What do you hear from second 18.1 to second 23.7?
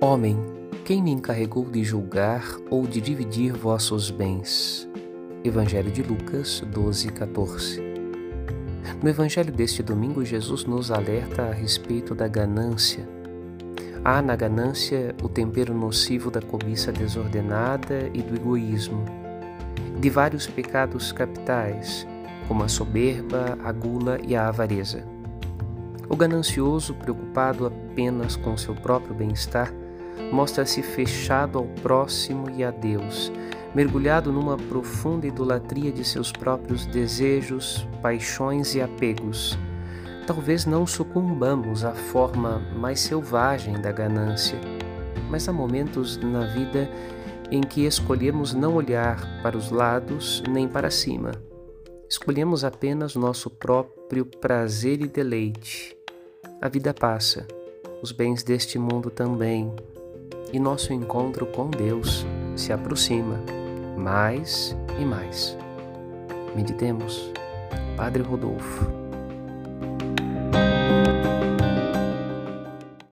e do egoísmo, de vários pecados capitais, como a soberba,